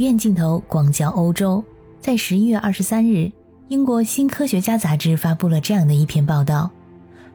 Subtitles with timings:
[0.00, 1.62] 院镜头广角欧洲，
[2.00, 3.30] 在十一月二十三日，
[3.68, 6.70] 英国《新科学家》杂志发布了这样的一篇报道：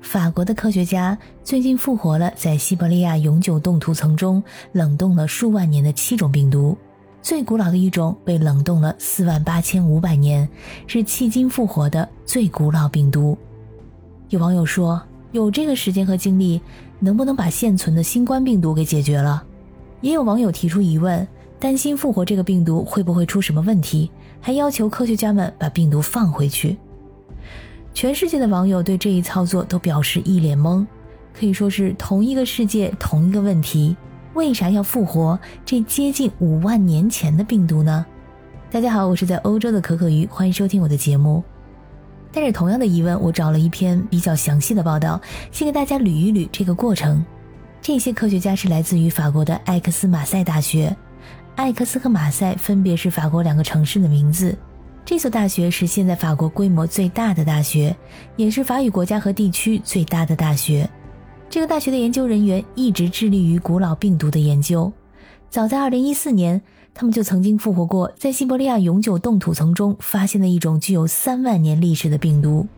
[0.00, 4.42] 法国的科学家最近复活了在西伯利亚永久冻土层中
[4.72, 6.76] 冷冻了数万年的七种病毒，
[7.22, 10.48] 最古老的一种被冷冻了四万八千五百年，
[10.88, 13.38] 是迄今复活的最古老病毒。
[14.30, 15.00] 有网友说，
[15.30, 16.60] 有这个时间和精力，
[16.98, 19.44] 能不能把现存的新冠病毒给解决了？
[20.00, 21.24] 也有网友提出疑问。
[21.60, 24.10] 担心复活这个病毒会不会出什么问题，
[24.40, 26.76] 还要求科学家们把病毒放回去。
[27.92, 30.86] 全世界的网友对这一操作都表示一脸懵，
[31.32, 33.96] 可以说是同一个世界同一个问题，
[34.34, 38.06] 为啥要复活这接近五万年前的病毒呢？
[38.70, 41.42] 大家好，我是在欧洲的可可鱼，欢迎收听我的节目。
[42.30, 47.24] 带着同样的疑问，我找了一篇比较详细的报道，先给大家捋一捋这个过程。
[47.80, 50.94] 这些科学家是来自于法国的埃克斯马赛大学。
[51.58, 54.56] 艾克斯和马赛分别是法国两个城市的名字。
[55.04, 57.94] 这所大学是现在法国规模最大的大学，
[58.36, 60.88] 也是法语国家和地区最大的大学。
[61.50, 64.92] 这个大学的研究人员一直致力于古老病毒的研究。
[65.50, 66.62] 早在2014年，
[66.94, 72.68] 他们就曾经复活过在西伯利亚永久冻土层中发现的一种具有三万年历史的病毒。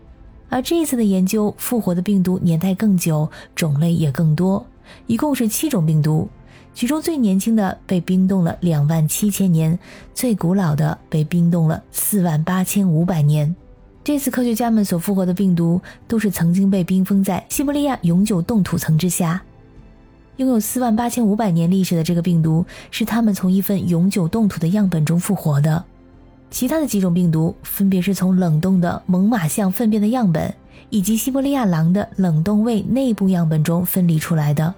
[0.48, 4.65] 而这一次的研究复活的病毒年代更久，种类也更多，
[5.06, 6.27] 一共是七种病毒。
[6.72, 9.78] 其中最年轻的被冰冻了两万七千年，
[10.14, 13.54] 最古老的被冰冻了四万八千五百年。
[14.02, 19.42] 这次科学家们所复活的病毒，都是曾经被冰封在西伯利亚永久冻土层之下。
[20.36, 25.84] 拥有四万八千五百年历史的这个病毒，是他们从一份永久冻土的样本中复活的。
[26.50, 30.52] 其他的几种病毒，分别是从冷冻的猛犸象粪便的样本，
[30.88, 34.74] 以及西伯利亚狼的冷冻胃内部样本中分离出来的。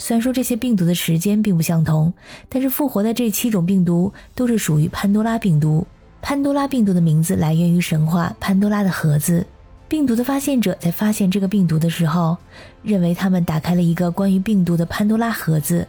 [0.00, 2.10] 虽然说这些病毒的时间并不相同，
[2.48, 5.86] 但是复活的这七种病毒都是属于潘多拉病毒。
[6.22, 9.46] 潘多拉病毒的名字来源于神话潘多拉的盒子。
[9.88, 12.34] 病毒的发现者在发现这个病毒的时候，
[12.82, 15.86] 认为他们打开了一个关于病毒的潘多拉盒子。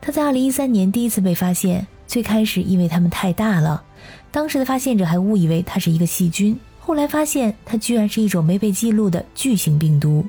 [0.00, 3.82] 它在2013年第一次被发现，最开始因为它们太大了，
[4.30, 10.24] 当时的发现者还误以为它是一个细菌，后来发现它居然是一种没被记录的巨型病毒。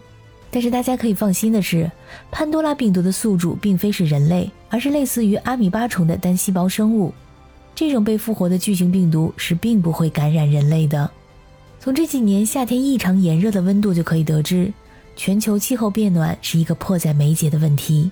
[0.52, 1.90] 但是大家可以放心的是，
[2.30, 7.14] 潘多拉病毒的宿主并非是人类，而是类似于阿米巴虫的单细胞生物。
[7.74, 11.10] 这种被复活的巨型病毒是并不会感染人类的。
[11.80, 14.72] 从这几年夏天异常炎热的温度就可以得知，
[15.16, 18.12] 全球气候变暖是一个迫在眉睫的问题。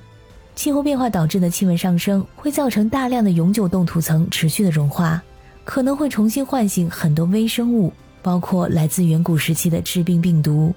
[0.56, 5.22] 气候变化导致的气温上升会造成大量的永久冻土层持续的融化，
[5.66, 10.74] 可能会重新唤醒很多微生物，包括来自远古时期的致病病毒。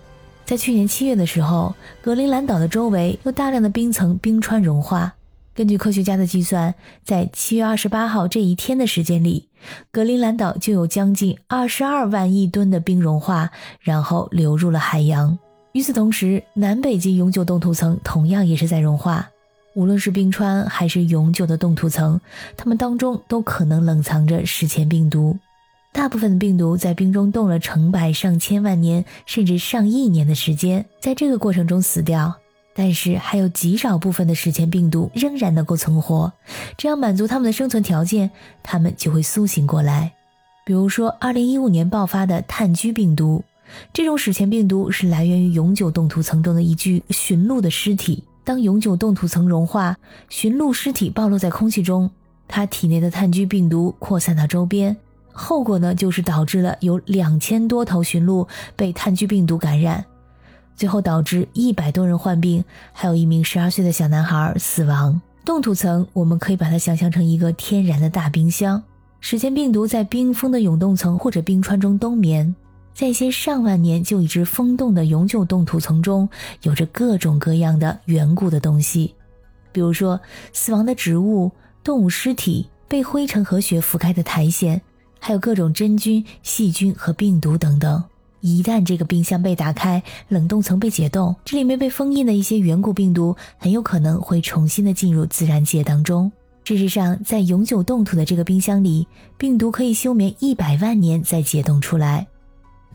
[0.52, 5.14] 在去年七月的时候，格陵兰岛的周围有大量的冰层冰川融化。
[5.54, 9.48] 根据科学家的计算，在七月二十八号这一天的时间里，
[9.90, 15.38] 格陵兰岛就有将近二十二万亿吨的冰融化，然后流入了海洋。
[15.72, 19.30] 与此同时，南北极永久冻土层同样也是在融化。
[19.72, 22.20] 无论是冰川还是永久的冻土层，
[22.58, 25.38] 它们当中都可能冷藏着史前病毒。
[25.92, 32.34] 大部分的病毒在冰中冻了成百上千万年，甚至上亿年的时间，在这个过程中死掉。
[32.74, 36.32] 但是还有极少部分的史前病毒仍然能够存活，
[36.78, 38.30] 只要满足它们的生存条件，
[38.62, 40.14] 它们就会苏醒过来。
[40.64, 43.44] 比如说，2015年爆发的炭疽病毒，
[43.92, 48.24] 这种史前病毒是来源于永久冻土层中的一具驯鹿的尸体。
[48.42, 49.94] 当永久冻土层融化，
[50.30, 52.10] 驯鹿尸体暴露在空气中，
[52.48, 54.96] 它体内的炭疽病毒扩散到周边。
[55.32, 60.04] 后果呢，就是导致了有两千多头驯鹿被炭疽病毒感染，
[60.76, 65.20] 最后导致一百多人患病，还有一名十二岁的小男孩死亡。
[65.44, 68.82] 冻土层，我们可以把它想象成一个天然的大冰箱。
[69.20, 72.54] 史前病毒在冰封的永冻层或者冰川中冬眠，
[72.94, 76.28] 在一些上万年就已知封冻的永久冻土层中，
[76.62, 79.14] 有着各种各样的远古的东西，
[79.72, 80.20] 比如说
[80.52, 81.50] 死亡的植物、
[81.82, 84.80] 动物尸体、被灰尘和雪覆盖的苔藓。
[85.24, 88.02] 还有各种真菌、细菌和病毒等等。
[88.40, 96.30] 一旦这个冰箱被打开，冷冻层被解冻，这里面被封印的一些远古病毒很有可能会重新的进入自然界当中。
[96.64, 99.06] 事实上，在永久冻土的这个冰箱里，
[99.38, 102.26] 病毒可以休眠一百万年再解冻出来。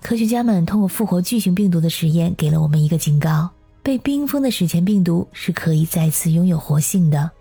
[0.01, 3.49] 科学家们通过复活巨型病毒的实验，给了我们一个警告：
[3.81, 7.31] 被冰封的史前病毒是可以再次拥有活性的。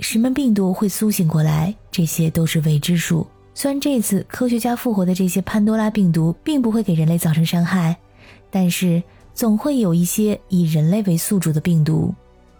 [0.00, 1.74] 什么病毒会苏醒过来？
[1.90, 3.26] 这些都是未知数。
[3.54, 7.96] 虽然这次科学家复活的这些潘多拉病毒并不会给人类造成伤害，
[8.50, 9.02] 但是
[9.32, 12.12] 总会有一些以人类为宿主的病毒，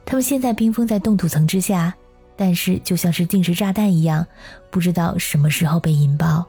[0.07, 1.93] 它们现在冰封在冻土层之下，
[2.37, 4.25] 但是就像是定时炸弹一样，
[4.71, 6.45] 不知道什么时候被引爆。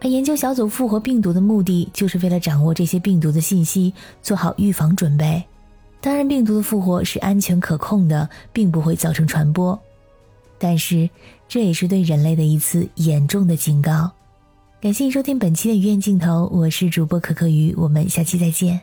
[0.00, 5.40] 而研究小组复活病毒的目的，就是为了掌握这些病毒的信息，做好预防准备。
[6.00, 9.78] 当然，病毒的复活是安全可控的，并不会造成传播。
[10.58, 11.08] 但是，
[11.52, 14.10] 这也是对人类的一次严重的警告。
[14.80, 18.80] 感谢收听本期的鱼眼镜头，我是主播可可鱼，我们下期再见。